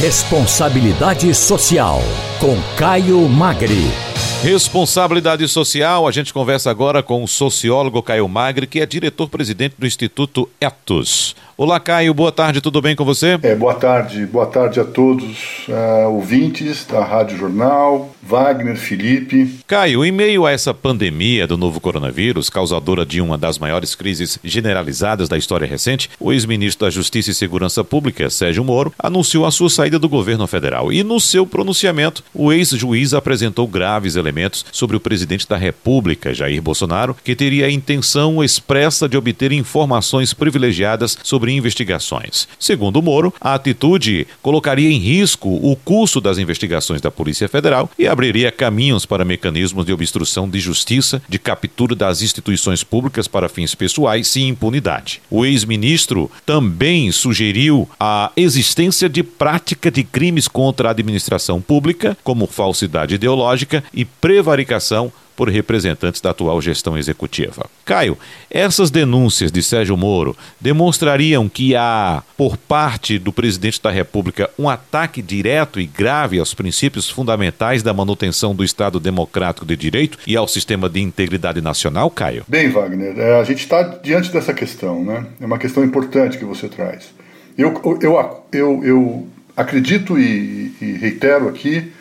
Responsabilidade 0.00 1.32
Social, 1.32 2.02
com 2.40 2.60
Caio 2.76 3.28
Magri. 3.28 4.13
Responsabilidade 4.42 5.48
social, 5.48 6.06
a 6.06 6.12
gente 6.12 6.32
conversa 6.34 6.70
agora 6.70 7.02
com 7.02 7.24
o 7.24 7.26
sociólogo 7.26 8.02
Caio 8.02 8.28
Magri, 8.28 8.66
que 8.66 8.78
é 8.78 8.84
diretor-presidente 8.84 9.76
do 9.78 9.86
Instituto 9.86 10.48
Etos. 10.60 11.34
Olá, 11.56 11.78
Caio, 11.78 12.12
boa 12.12 12.32
tarde, 12.32 12.60
tudo 12.60 12.82
bem 12.82 12.96
com 12.96 13.04
você? 13.04 13.38
É, 13.40 13.54
boa 13.54 13.74
tarde, 13.74 14.26
boa 14.26 14.46
tarde 14.46 14.80
a 14.80 14.84
todos 14.84 15.68
uh, 15.68 16.10
ouvintes 16.10 16.84
da 16.84 17.04
Rádio 17.04 17.38
Jornal, 17.38 18.12
Wagner, 18.20 18.76
Felipe. 18.76 19.60
Caio, 19.64 20.04
em 20.04 20.10
meio 20.10 20.44
a 20.44 20.50
essa 20.50 20.74
pandemia 20.74 21.46
do 21.46 21.56
novo 21.56 21.78
coronavírus, 21.78 22.50
causadora 22.50 23.06
de 23.06 23.20
uma 23.20 23.38
das 23.38 23.56
maiores 23.56 23.94
crises 23.94 24.36
generalizadas 24.42 25.28
da 25.28 25.38
história 25.38 25.64
recente, 25.64 26.10
o 26.18 26.32
ex-ministro 26.32 26.86
da 26.86 26.90
Justiça 26.90 27.30
e 27.30 27.34
Segurança 27.34 27.84
Pública, 27.84 28.28
Sérgio 28.28 28.64
Moro, 28.64 28.92
anunciou 28.98 29.46
a 29.46 29.52
sua 29.52 29.70
saída 29.70 29.96
do 29.96 30.08
governo 30.08 30.48
federal. 30.48 30.92
E 30.92 31.04
no 31.04 31.20
seu 31.20 31.46
pronunciamento, 31.46 32.24
o 32.34 32.52
ex-juiz 32.52 33.14
apresentou 33.14 33.68
graves 34.04 34.16
elementos 34.16 34.64
sobre 34.70 34.96
o 34.96 35.00
presidente 35.00 35.48
da 35.48 35.56
República, 35.56 36.34
Jair 36.34 36.60
Bolsonaro, 36.60 37.16
que 37.24 37.34
teria 37.34 37.66
a 37.66 37.70
intenção 37.70 38.44
expressa 38.44 39.08
de 39.08 39.16
obter 39.16 39.50
informações 39.52 40.34
privilegiadas 40.34 41.16
sobre 41.22 41.52
investigações. 41.52 42.46
Segundo 42.58 43.00
Moro, 43.00 43.32
a 43.40 43.54
atitude 43.54 44.26
colocaria 44.42 44.90
em 44.90 44.98
risco 44.98 45.48
o 45.48 45.74
curso 45.76 46.20
das 46.20 46.38
investigações 46.38 47.00
da 47.00 47.10
Polícia 47.10 47.48
Federal 47.48 47.90
e 47.98 48.06
abriria 48.06 48.52
caminhos 48.52 49.06
para 49.06 49.24
mecanismos 49.24 49.86
de 49.86 49.92
obstrução 49.92 50.48
de 50.48 50.60
justiça, 50.60 51.22
de 51.28 51.38
captura 51.38 51.94
das 51.94 52.20
instituições 52.20 52.84
públicas 52.84 53.26
para 53.26 53.48
fins 53.48 53.74
pessoais 53.74 54.36
e 54.36 54.42
impunidade. 54.42 55.22
O 55.30 55.44
ex-ministro 55.44 56.30
também 56.44 57.10
sugeriu 57.10 57.88
a 57.98 58.30
existência 58.36 59.08
de 59.08 59.22
prática 59.22 59.90
de 59.90 60.04
crimes 60.04 60.46
contra 60.46 60.88
a 60.88 60.90
administração 60.90 61.60
pública, 61.60 62.16
como 62.22 62.46
falsidade 62.46 63.14
ideológica 63.14 63.82
e 63.94 64.04
prevaricação 64.04 65.12
por 65.36 65.48
representantes 65.48 66.20
da 66.20 66.30
atual 66.30 66.60
gestão 66.60 66.96
executiva. 66.96 67.66
Caio, 67.84 68.16
essas 68.50 68.90
denúncias 68.90 69.50
de 69.50 69.62
Sérgio 69.62 69.96
Moro 69.96 70.36
demonstrariam 70.60 71.48
que 71.48 71.74
há, 71.74 72.22
por 72.36 72.56
parte 72.56 73.18
do 73.18 73.32
presidente 73.32 73.82
da 73.82 73.90
República, 73.90 74.48
um 74.58 74.68
ataque 74.68 75.20
direto 75.20 75.80
e 75.80 75.86
grave 75.86 76.38
aos 76.38 76.54
princípios 76.54 77.10
fundamentais 77.10 77.82
da 77.82 77.92
manutenção 77.92 78.54
do 78.54 78.64
Estado 78.64 79.00
democrático 79.00 79.66
de 79.66 79.76
direito 79.76 80.18
e 80.26 80.36
ao 80.36 80.46
sistema 80.46 80.88
de 80.88 81.00
integridade 81.00 81.60
nacional, 81.60 82.10
Caio? 82.10 82.44
Bem, 82.48 82.70
Wagner, 82.70 83.18
é, 83.18 83.40
a 83.40 83.44
gente 83.44 83.60
está 83.60 83.82
diante 83.82 84.30
dessa 84.30 84.54
questão, 84.54 85.04
né? 85.04 85.26
É 85.40 85.46
uma 85.46 85.58
questão 85.58 85.84
importante 85.84 86.38
que 86.38 86.44
você 86.44 86.68
traz. 86.68 87.12
Eu, 87.56 87.80
eu, 88.00 88.44
eu, 88.52 88.84
eu 88.84 89.28
acredito 89.56 90.18
e, 90.18 90.72
e 90.80 90.92
reitero 90.92 91.48
aqui, 91.48 91.92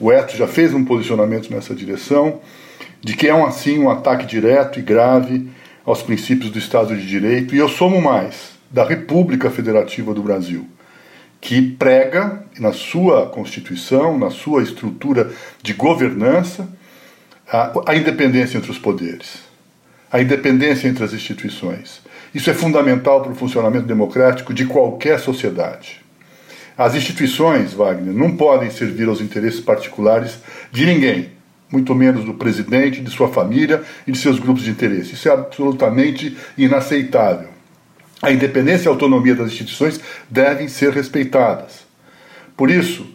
o 0.00 0.10
Eto 0.10 0.36
já 0.36 0.48
fez 0.48 0.72
um 0.72 0.84
posicionamento 0.84 1.50
nessa 1.52 1.74
direção 1.74 2.40
de 3.02 3.14
que 3.14 3.28
é 3.28 3.34
um, 3.34 3.44
assim 3.44 3.78
um 3.78 3.90
ataque 3.90 4.26
direto 4.26 4.78
e 4.78 4.82
grave 4.82 5.48
aos 5.84 6.02
princípios 6.02 6.50
do 6.50 6.58
Estado 6.58 6.96
de 6.96 7.06
Direito, 7.06 7.54
e 7.54 7.58
eu 7.58 7.68
somo 7.68 8.00
mais, 8.00 8.52
da 8.70 8.84
República 8.84 9.50
Federativa 9.50 10.14
do 10.14 10.22
Brasil, 10.22 10.66
que 11.40 11.60
prega 11.62 12.44
na 12.58 12.72
sua 12.72 13.26
Constituição, 13.26 14.18
na 14.18 14.30
sua 14.30 14.62
estrutura 14.62 15.30
de 15.62 15.72
governança, 15.72 16.68
a, 17.50 17.72
a 17.86 17.96
independência 17.96 18.58
entre 18.58 18.70
os 18.70 18.78
poderes, 18.78 19.38
a 20.12 20.20
independência 20.20 20.86
entre 20.86 21.02
as 21.02 21.12
instituições. 21.12 22.02
Isso 22.34 22.50
é 22.50 22.54
fundamental 22.54 23.22
para 23.22 23.32
o 23.32 23.34
funcionamento 23.34 23.86
democrático 23.86 24.54
de 24.54 24.66
qualquer 24.66 25.18
sociedade. 25.18 26.00
As 26.80 26.94
instituições, 26.94 27.74
Wagner, 27.74 28.14
não 28.14 28.34
podem 28.34 28.70
servir 28.70 29.06
aos 29.06 29.20
interesses 29.20 29.60
particulares 29.60 30.38
de 30.72 30.86
ninguém 30.86 31.28
muito 31.70 31.94
menos 31.94 32.24
do 32.24 32.32
presidente, 32.32 33.02
de 33.02 33.10
sua 33.10 33.28
família 33.28 33.82
e 34.06 34.12
de 34.12 34.16
seus 34.16 34.38
grupos 34.38 34.62
de 34.62 34.70
interesse. 34.70 35.12
Isso 35.12 35.28
é 35.28 35.32
absolutamente 35.32 36.34
inaceitável. 36.56 37.48
A 38.22 38.32
independência 38.32 38.86
e 38.86 38.88
a 38.88 38.92
autonomia 38.92 39.34
das 39.34 39.48
instituições 39.48 40.00
devem 40.30 40.68
ser 40.68 40.90
respeitadas. 40.94 41.84
Por 42.56 42.70
isso, 42.70 43.06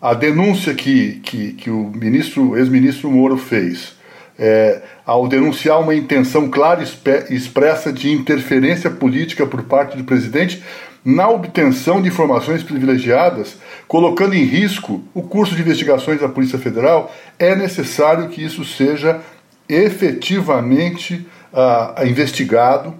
a 0.00 0.14
denúncia 0.14 0.72
que, 0.72 1.20
que, 1.22 1.52
que 1.52 1.68
o 1.68 1.90
ministro, 1.90 2.56
ex-ministro 2.56 3.10
Moro 3.10 3.36
fez, 3.36 3.96
é, 4.38 4.80
ao 5.04 5.28
denunciar 5.28 5.78
uma 5.78 5.94
intenção 5.94 6.48
clara 6.48 6.82
e 6.82 7.34
expressa 7.34 7.92
de 7.92 8.10
interferência 8.10 8.90
política 8.90 9.46
por 9.46 9.62
parte 9.64 9.94
do 9.94 10.04
presidente, 10.04 10.62
na 11.04 11.28
obtenção 11.28 12.00
de 12.00 12.08
informações 12.08 12.62
privilegiadas, 12.62 13.58
colocando 13.86 14.34
em 14.34 14.44
risco 14.44 15.02
o 15.12 15.22
curso 15.22 15.54
de 15.54 15.60
investigações 15.60 16.20
da 16.20 16.28
Polícia 16.28 16.58
Federal, 16.58 17.12
é 17.38 17.54
necessário 17.54 18.28
que 18.28 18.42
isso 18.42 18.64
seja 18.64 19.20
efetivamente 19.68 21.26
uh, 21.52 22.06
investigado, 22.06 22.94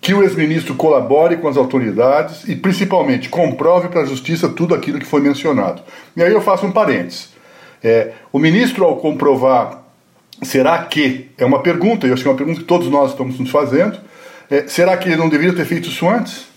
que 0.00 0.12
o 0.12 0.22
ex-ministro 0.22 0.74
colabore 0.74 1.36
com 1.36 1.46
as 1.46 1.56
autoridades 1.56 2.42
e, 2.48 2.56
principalmente, 2.56 3.28
comprove 3.28 3.88
para 3.88 4.00
a 4.00 4.04
justiça 4.04 4.48
tudo 4.48 4.74
aquilo 4.74 4.98
que 4.98 5.06
foi 5.06 5.20
mencionado. 5.20 5.80
E 6.16 6.22
aí 6.22 6.32
eu 6.32 6.40
faço 6.40 6.66
um 6.66 6.72
parênteses. 6.72 7.28
É, 7.84 8.10
o 8.32 8.38
ministro, 8.40 8.84
ao 8.84 8.96
comprovar, 8.96 9.84
será 10.42 10.82
que, 10.84 11.30
é 11.38 11.44
uma 11.44 11.62
pergunta, 11.62 12.08
eu 12.08 12.14
acho 12.14 12.22
que 12.22 12.28
é 12.28 12.32
uma 12.32 12.36
pergunta 12.36 12.60
que 12.60 12.66
todos 12.66 12.88
nós 12.88 13.12
estamos 13.12 13.38
nos 13.38 13.50
fazendo, 13.50 13.96
é, 14.50 14.66
será 14.66 14.96
que 14.96 15.08
ele 15.08 15.16
não 15.16 15.28
deveria 15.28 15.54
ter 15.54 15.64
feito 15.64 15.88
isso 15.88 16.08
antes? 16.08 16.51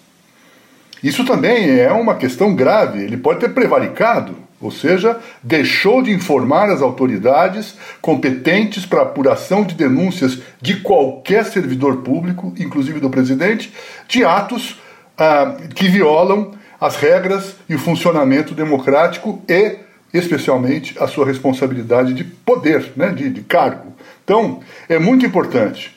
Isso 1.03 1.25
também 1.25 1.79
é 1.79 1.91
uma 1.91 2.15
questão 2.15 2.55
grave. 2.55 3.03
Ele 3.03 3.17
pode 3.17 3.39
ter 3.39 3.49
prevaricado, 3.49 4.35
ou 4.59 4.71
seja, 4.71 5.19
deixou 5.43 6.01
de 6.01 6.11
informar 6.11 6.69
as 6.69 6.81
autoridades 6.81 7.75
competentes 8.01 8.85
para 8.85 9.01
apuração 9.01 9.63
de 9.63 9.75
denúncias 9.75 10.39
de 10.61 10.77
qualquer 10.77 11.45
servidor 11.45 11.97
público, 11.97 12.53
inclusive 12.57 12.99
do 12.99 13.09
presidente, 13.09 13.73
de 14.07 14.23
atos 14.23 14.79
ah, 15.17 15.55
que 15.75 15.87
violam 15.87 16.53
as 16.79 16.95
regras 16.95 17.55
e 17.69 17.75
o 17.75 17.79
funcionamento 17.79 18.53
democrático 18.53 19.41
e, 19.47 19.77
especialmente, 20.13 20.95
a 20.99 21.07
sua 21.07 21.25
responsabilidade 21.25 22.13
de 22.13 22.23
poder, 22.23 22.91
né, 22.95 23.09
de, 23.09 23.29
de 23.29 23.41
cargo. 23.41 23.93
Então, 24.23 24.61
é 24.89 24.97
muito 24.97 25.25
importante 25.25 25.95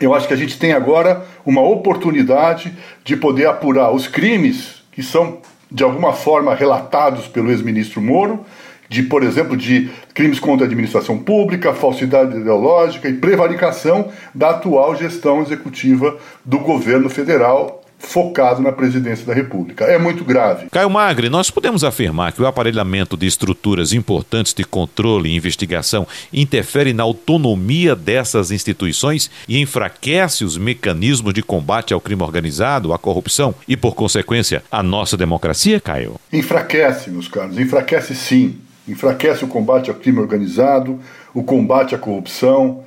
eu 0.00 0.14
acho 0.14 0.26
que 0.26 0.34
a 0.34 0.36
gente 0.36 0.58
tem 0.58 0.72
agora 0.72 1.24
uma 1.44 1.62
oportunidade 1.62 2.72
de 3.04 3.16
poder 3.16 3.46
apurar 3.46 3.92
os 3.92 4.06
crimes 4.06 4.82
que 4.92 5.02
são, 5.02 5.38
de 5.70 5.82
alguma 5.82 6.12
forma, 6.12 6.54
relatados 6.54 7.28
pelo 7.28 7.50
ex-ministro 7.50 8.00
Moro, 8.00 8.44
de, 8.88 9.02
por 9.02 9.22
exemplo, 9.22 9.56
de 9.56 9.90
crimes 10.12 10.38
contra 10.38 10.66
a 10.66 10.68
administração 10.68 11.18
pública, 11.18 11.72
falsidade 11.72 12.36
ideológica 12.36 13.08
e 13.08 13.14
prevaricação 13.14 14.10
da 14.34 14.50
atual 14.50 14.94
gestão 14.94 15.40
executiva 15.40 16.18
do 16.44 16.58
governo 16.58 17.08
federal 17.08 17.81
focado 18.02 18.60
na 18.60 18.72
presidência 18.72 19.24
da 19.24 19.32
República. 19.32 19.84
É 19.84 19.96
muito 19.96 20.24
grave. 20.24 20.66
Caio 20.70 20.90
Magre, 20.90 21.30
nós 21.30 21.50
podemos 21.50 21.84
afirmar 21.84 22.32
que 22.32 22.42
o 22.42 22.46
aparelhamento 22.46 23.16
de 23.16 23.26
estruturas 23.26 23.92
importantes 23.92 24.52
de 24.52 24.64
controle 24.64 25.30
e 25.30 25.36
investigação 25.36 26.06
interfere 26.32 26.92
na 26.92 27.04
autonomia 27.04 27.94
dessas 27.94 28.50
instituições 28.50 29.30
e 29.48 29.60
enfraquece 29.60 30.44
os 30.44 30.58
mecanismos 30.58 31.32
de 31.32 31.42
combate 31.42 31.94
ao 31.94 32.00
crime 32.00 32.22
organizado, 32.22 32.92
à 32.92 32.98
corrupção 32.98 33.54
e, 33.68 33.76
por 33.76 33.94
consequência, 33.94 34.62
a 34.70 34.82
nossa 34.82 35.16
democracia, 35.16 35.80
Caio? 35.80 36.16
Enfraquece, 36.32 37.08
meus 37.08 37.28
caros, 37.28 37.58
enfraquece 37.58 38.14
sim. 38.14 38.56
Enfraquece 38.86 39.44
o 39.44 39.48
combate 39.48 39.90
ao 39.90 39.96
crime 39.96 40.18
organizado, 40.18 40.98
o 41.32 41.44
combate 41.44 41.94
à 41.94 41.98
corrupção 41.98 42.82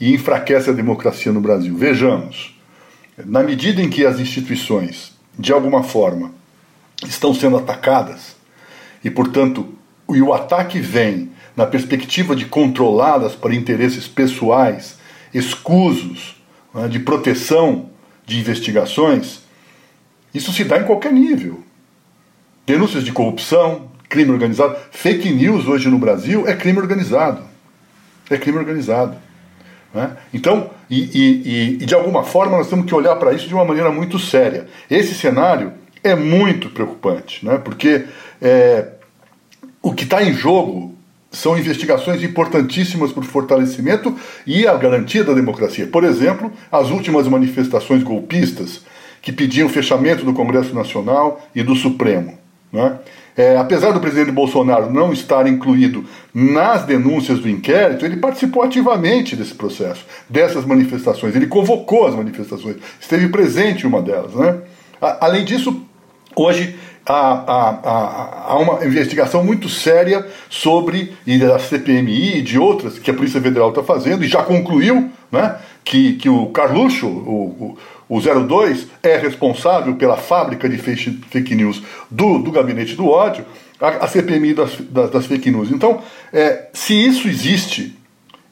e 0.00 0.14
enfraquece 0.14 0.70
a 0.70 0.72
democracia 0.72 1.32
no 1.32 1.40
Brasil. 1.40 1.76
Vejamos. 1.76 2.59
Na 3.24 3.42
medida 3.42 3.82
em 3.82 3.90
que 3.90 4.04
as 4.04 4.18
instituições, 4.18 5.12
de 5.38 5.52
alguma 5.52 5.82
forma, 5.82 6.32
estão 7.06 7.34
sendo 7.34 7.56
atacadas, 7.56 8.36
e 9.02 9.10
portanto, 9.10 9.74
e 10.08 10.20
o 10.20 10.32
ataque 10.32 10.80
vem 10.80 11.30
na 11.56 11.66
perspectiva 11.66 12.34
de 12.34 12.46
controlá-las 12.46 13.34
para 13.34 13.54
interesses 13.54 14.06
pessoais, 14.06 14.98
escusos, 15.32 16.36
né, 16.74 16.88
de 16.88 16.98
proteção 16.98 17.90
de 18.26 18.38
investigações, 18.38 19.40
isso 20.32 20.52
se 20.52 20.64
dá 20.64 20.78
em 20.78 20.84
qualquer 20.84 21.12
nível. 21.12 21.62
Denúncias 22.66 23.04
de 23.04 23.12
corrupção, 23.12 23.90
crime 24.08 24.30
organizado, 24.30 24.76
fake 24.90 25.30
news 25.30 25.66
hoje 25.66 25.88
no 25.88 25.98
Brasil 25.98 26.46
é 26.46 26.54
crime 26.54 26.78
organizado. 26.78 27.42
É 28.28 28.36
crime 28.38 28.58
organizado. 28.58 29.16
Né? 29.92 30.16
Então, 30.32 30.70
e, 30.88 31.00
e, 31.00 31.78
e, 31.82 31.86
de 31.86 31.94
alguma 31.94 32.22
forma 32.22 32.56
nós 32.56 32.68
temos 32.68 32.86
que 32.86 32.94
olhar 32.94 33.16
para 33.16 33.32
isso 33.32 33.48
de 33.48 33.54
uma 33.54 33.64
maneira 33.64 33.90
muito 33.90 34.18
séria. 34.18 34.66
Esse 34.90 35.14
cenário 35.14 35.72
é 36.02 36.14
muito 36.14 36.70
preocupante, 36.70 37.44
né? 37.44 37.58
porque 37.58 38.04
é, 38.40 38.86
o 39.82 39.92
que 39.92 40.04
está 40.04 40.22
em 40.22 40.32
jogo 40.32 40.94
são 41.30 41.56
investigações 41.56 42.22
importantíssimas 42.22 43.12
para 43.12 43.20
o 43.20 43.26
fortalecimento 43.26 44.16
e 44.46 44.66
a 44.66 44.74
garantia 44.76 45.22
da 45.22 45.32
democracia. 45.32 45.86
Por 45.86 46.02
exemplo, 46.02 46.52
as 46.72 46.90
últimas 46.90 47.28
manifestações 47.28 48.02
golpistas 48.02 48.82
que 49.22 49.32
pediam 49.32 49.68
o 49.68 49.70
fechamento 49.70 50.24
do 50.24 50.32
Congresso 50.32 50.74
Nacional 50.74 51.46
e 51.54 51.62
do 51.62 51.76
Supremo. 51.76 52.39
Né? 52.72 52.98
É, 53.36 53.56
apesar 53.56 53.92
do 53.92 54.00
presidente 54.00 54.30
Bolsonaro 54.30 54.92
não 54.92 55.12
estar 55.12 55.46
incluído 55.46 56.04
nas 56.34 56.84
denúncias 56.84 57.38
do 57.38 57.48
inquérito, 57.48 58.04
ele 58.04 58.16
participou 58.16 58.62
ativamente 58.62 59.34
desse 59.34 59.54
processo, 59.54 60.04
dessas 60.28 60.64
manifestações. 60.64 61.34
Ele 61.34 61.46
convocou 61.46 62.06
as 62.06 62.14
manifestações, 62.14 62.76
esteve 63.00 63.28
presente 63.28 63.84
em 63.84 63.88
uma 63.88 64.02
delas. 64.02 64.34
Né? 64.34 64.58
Além 65.00 65.44
disso, 65.44 65.82
hoje 66.36 66.76
há, 67.06 68.56
uma 68.60 68.84
investigação 68.84 69.42
muito 69.42 69.68
séria 69.68 70.26
sobre, 70.48 71.14
e 71.26 71.38
da 71.38 71.58
CPMI 71.58 72.38
e 72.38 72.42
de 72.42 72.58
outras, 72.58 72.98
que 72.98 73.10
a 73.10 73.14
Polícia 73.14 73.40
Federal 73.40 73.70
está 73.70 73.82
fazendo, 73.82 74.24
e 74.24 74.28
já 74.28 74.42
concluiu 74.42 75.10
né, 75.30 75.56
que, 75.84 76.14
que 76.14 76.28
o 76.28 76.46
Carluxo, 76.46 77.06
o, 77.06 77.46
o, 77.60 77.78
o 78.10 78.20
02, 78.20 78.88
é 79.04 79.16
responsável 79.16 79.94
pela 79.94 80.16
fábrica 80.16 80.68
de 80.68 80.76
fake, 80.76 81.54
news 81.54 81.80
do, 82.10 82.38
do 82.38 82.50
gabinete 82.50 82.96
do 82.96 83.08
ódio, 83.08 83.46
a, 83.80 84.04
a 84.04 84.08
CPMI 84.08 84.52
das, 84.52 84.76
das, 84.90 85.10
das, 85.10 85.26
fake 85.26 85.48
news. 85.48 85.70
Então, 85.70 86.02
é, 86.32 86.66
se 86.72 86.92
isso 86.92 87.28
existe, 87.28 87.96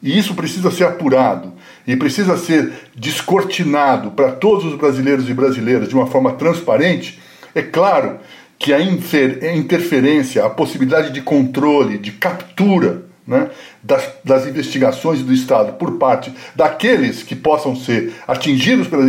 e 0.00 0.16
isso 0.16 0.36
precisa 0.36 0.70
ser 0.70 0.84
apurado, 0.84 1.52
e 1.84 1.96
precisa 1.96 2.36
ser 2.36 2.72
descortinado 2.94 4.12
para 4.12 4.30
todos 4.30 4.64
os 4.64 4.76
brasileiros 4.76 5.28
e 5.28 5.34
brasileiras 5.34 5.88
de 5.88 5.94
uma 5.96 6.06
forma 6.06 6.34
transparente, 6.34 7.18
é 7.52 7.60
claro 7.60 8.20
que 8.56 8.72
a 8.72 8.80
interferência, 8.80 10.44
a 10.44 10.50
possibilidade 10.50 11.12
de 11.12 11.20
controle, 11.20 11.98
de 11.98 12.12
captura 12.12 13.07
né, 13.28 13.50
das, 13.82 14.08
das, 14.24 14.46
investigações 14.46 15.22
do 15.22 15.34
Estado 15.34 15.74
por 15.74 15.98
parte 15.98 16.32
daqueles 16.56 17.22
que 17.22 17.36
possam 17.36 17.76
ser 17.76 18.14
atingidos 18.26 18.88
pelas 18.88 19.06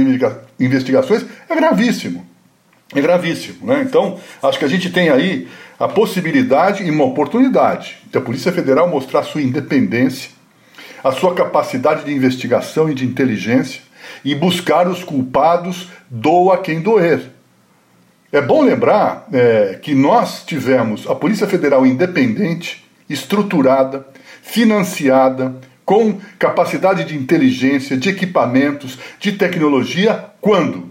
investigações 0.59 1.25
é 1.49 1.55
gravíssimo. 1.55 2.27
É 2.93 2.99
gravíssimo. 2.99 3.65
Né? 3.65 3.85
Então, 3.87 4.19
acho 4.43 4.59
que 4.59 4.65
a 4.65 4.67
gente 4.67 4.89
tem 4.89 5.09
aí 5.09 5.47
a 5.79 5.87
possibilidade 5.87 6.83
e 6.83 6.91
uma 6.91 7.05
oportunidade 7.05 7.97
de 8.11 8.17
a 8.17 8.21
Polícia 8.21 8.51
Federal 8.51 8.89
mostrar 8.89 9.23
sua 9.23 9.41
independência, 9.41 10.31
a 11.01 11.13
sua 11.13 11.33
capacidade 11.33 12.03
de 12.03 12.11
investigação 12.11 12.91
e 12.91 12.93
de 12.93 13.05
inteligência 13.05 13.81
e 14.25 14.35
buscar 14.35 14.85
os 14.89 15.01
culpados, 15.01 15.87
doa 16.09 16.57
quem 16.57 16.81
doer. 16.81 17.21
É 18.33 18.41
bom 18.41 18.63
lembrar 18.63 19.27
é, 19.31 19.79
que 19.81 19.95
nós 19.95 20.43
tivemos 20.45 21.09
a 21.09 21.15
Polícia 21.15 21.47
Federal 21.47 21.85
independente, 21.85 22.88
estruturada, 23.09 24.07
financiada, 24.41 25.55
com 25.83 26.19
capacidade 26.37 27.03
de 27.03 27.15
inteligência, 27.15 27.97
de 27.97 28.09
equipamentos, 28.09 28.99
de 29.19 29.31
tecnologia, 29.31 30.25
quando? 30.39 30.87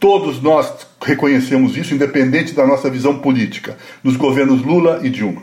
Todos 0.00 0.42
nós 0.42 0.88
reconhecemos 1.00 1.76
isso, 1.76 1.94
independente 1.94 2.52
da 2.52 2.66
nossa 2.66 2.90
visão 2.90 3.20
política, 3.20 3.78
nos 4.02 4.16
governos 4.16 4.62
Lula 4.62 5.00
e 5.04 5.08
Dilma. 5.08 5.42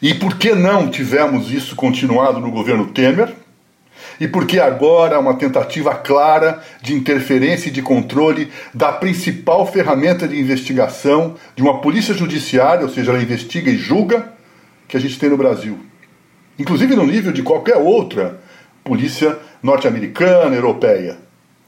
E 0.00 0.14
por 0.14 0.36
que 0.36 0.52
não 0.52 0.90
tivemos 0.90 1.52
isso 1.52 1.76
continuado 1.76 2.40
no 2.40 2.50
governo 2.50 2.88
Temer? 2.88 3.32
E 4.22 4.28
porque 4.28 4.60
agora 4.60 5.16
há 5.16 5.18
uma 5.18 5.34
tentativa 5.34 5.96
clara 5.96 6.62
de 6.80 6.94
interferência 6.94 7.68
e 7.68 7.72
de 7.72 7.82
controle 7.82 8.52
da 8.72 8.92
principal 8.92 9.66
ferramenta 9.66 10.28
de 10.28 10.38
investigação 10.38 11.34
de 11.56 11.62
uma 11.64 11.80
polícia 11.80 12.14
judiciária, 12.14 12.84
ou 12.84 12.88
seja, 12.88 13.10
ela 13.10 13.20
investiga 13.20 13.68
e 13.68 13.76
julga, 13.76 14.32
que 14.86 14.96
a 14.96 15.00
gente 15.00 15.18
tem 15.18 15.28
no 15.28 15.36
Brasil. 15.36 15.76
Inclusive 16.56 16.94
no 16.94 17.04
nível 17.04 17.32
de 17.32 17.42
qualquer 17.42 17.78
outra 17.78 18.38
polícia 18.84 19.36
norte-americana, 19.60 20.54
europeia. 20.54 21.16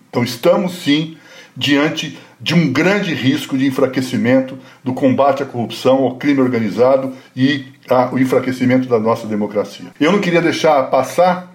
Então 0.08 0.22
estamos 0.22 0.74
sim 0.76 1.16
diante 1.56 2.16
de 2.40 2.54
um 2.54 2.72
grande 2.72 3.14
risco 3.14 3.58
de 3.58 3.66
enfraquecimento 3.66 4.56
do 4.84 4.94
combate 4.94 5.42
à 5.42 5.46
corrupção, 5.46 6.04
ao 6.04 6.14
crime 6.18 6.40
organizado 6.40 7.14
e 7.34 7.64
ao 7.90 8.16
enfraquecimento 8.16 8.88
da 8.88 9.00
nossa 9.00 9.26
democracia. 9.26 9.86
Eu 9.98 10.12
não 10.12 10.20
queria 10.20 10.40
deixar 10.40 10.84
passar 10.84 11.53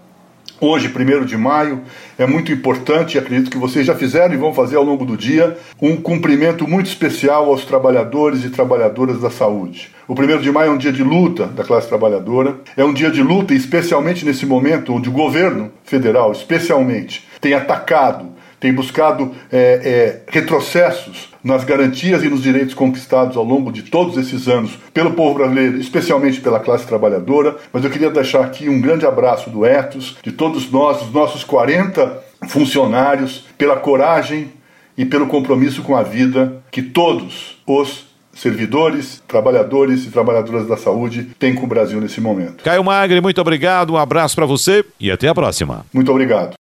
Hoje, 0.61 0.93
1 0.93 1.23
de 1.23 1.37
maio, 1.37 1.83
é 2.17 2.25
muito 2.25 2.51
importante, 2.51 3.17
acredito 3.17 3.49
que 3.49 3.57
vocês 3.57 3.85
já 3.85 3.95
fizeram 3.95 4.33
e 4.33 4.37
vão 4.37 4.53
fazer 4.53 4.75
ao 4.75 4.83
longo 4.83 5.05
do 5.05 5.15
dia, 5.15 5.57
um 5.81 5.95
cumprimento 5.95 6.67
muito 6.67 6.87
especial 6.87 7.45
aos 7.45 7.63
trabalhadores 7.63 8.43
e 8.43 8.49
trabalhadoras 8.49 9.21
da 9.21 9.29
saúde. 9.29 9.89
O 10.05 10.13
1 10.13 10.41
de 10.41 10.51
maio 10.51 10.71
é 10.71 10.73
um 10.73 10.77
dia 10.77 10.91
de 10.91 11.01
luta 11.01 11.45
da 11.45 11.63
classe 11.63 11.87
trabalhadora, 11.87 12.57
é 12.75 12.83
um 12.83 12.91
dia 12.91 13.09
de 13.09 13.23
luta, 13.23 13.53
especialmente 13.53 14.25
nesse 14.25 14.45
momento 14.45 14.93
onde 14.93 15.07
o 15.07 15.13
governo 15.13 15.71
federal, 15.85 16.33
especialmente, 16.33 17.25
tem 17.39 17.53
atacado 17.53 18.25
tem 18.59 18.73
buscado 18.73 19.31
é, 19.51 19.57
é, 19.57 20.21
retrocessos 20.27 21.29
nas 21.43 21.63
garantias 21.63 22.23
e 22.23 22.29
nos 22.29 22.43
direitos 22.43 22.73
conquistados 22.73 23.37
ao 23.37 23.43
longo 23.43 23.71
de 23.71 23.83
todos 23.83 24.17
esses 24.17 24.47
anos 24.47 24.77
pelo 24.93 25.11
povo 25.11 25.35
brasileiro, 25.35 25.77
especialmente 25.77 26.41
pela 26.41 26.59
classe 26.59 26.85
trabalhadora. 26.85 27.55
Mas 27.71 27.83
eu 27.83 27.89
queria 27.89 28.09
deixar 28.09 28.43
aqui 28.43 28.67
um 28.67 28.81
grande 28.81 29.05
abraço 29.05 29.49
do 29.49 29.65
Etos, 29.65 30.17
de 30.21 30.31
todos 30.31 30.69
nós, 30.69 30.99
dos 30.99 31.13
nossos 31.13 31.43
40 31.43 32.23
funcionários, 32.47 33.45
pela 33.57 33.77
coragem 33.77 34.51
e 34.97 35.05
pelo 35.05 35.27
compromisso 35.27 35.81
com 35.81 35.95
a 35.95 36.03
vida 36.03 36.61
que 36.69 36.81
todos 36.81 37.57
os 37.65 38.09
servidores, 38.33 39.21
trabalhadores 39.27 40.05
e 40.05 40.11
trabalhadoras 40.11 40.67
da 40.67 40.77
saúde 40.77 41.29
têm 41.37 41.55
com 41.55 41.65
o 41.65 41.67
Brasil 41.67 41.99
nesse 41.99 42.21
momento. 42.21 42.63
Caio 42.63 42.83
Magre, 42.83 43.19
muito 43.19 43.39
obrigado, 43.41 43.93
um 43.93 43.97
abraço 43.97 44.35
para 44.35 44.45
você 44.45 44.83
e 44.99 45.11
até 45.11 45.27
a 45.27 45.35
próxima. 45.35 45.85
Muito 45.93 46.11
obrigado. 46.11 46.58